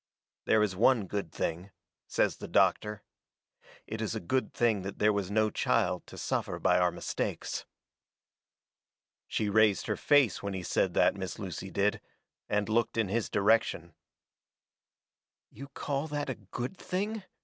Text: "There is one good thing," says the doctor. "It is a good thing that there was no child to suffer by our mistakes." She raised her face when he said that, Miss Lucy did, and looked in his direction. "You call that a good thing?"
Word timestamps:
"There 0.45 0.63
is 0.63 0.75
one 0.75 1.05
good 1.05 1.31
thing," 1.31 1.69
says 2.07 2.37
the 2.37 2.47
doctor. 2.47 3.03
"It 3.85 4.01
is 4.01 4.15
a 4.15 4.19
good 4.19 4.51
thing 4.51 4.81
that 4.81 4.97
there 4.97 5.13
was 5.13 5.29
no 5.29 5.51
child 5.51 6.07
to 6.07 6.17
suffer 6.17 6.57
by 6.57 6.79
our 6.79 6.89
mistakes." 6.91 7.67
She 9.27 9.47
raised 9.47 9.85
her 9.85 9.95
face 9.97 10.41
when 10.41 10.55
he 10.55 10.63
said 10.63 10.95
that, 10.95 11.13
Miss 11.13 11.37
Lucy 11.37 11.69
did, 11.69 12.01
and 12.49 12.67
looked 12.67 12.97
in 12.97 13.09
his 13.09 13.29
direction. 13.29 13.93
"You 15.51 15.67
call 15.67 16.07
that 16.07 16.31
a 16.31 16.35
good 16.49 16.77
thing?" 16.79 17.21